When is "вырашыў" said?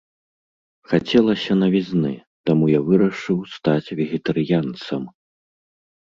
2.89-3.37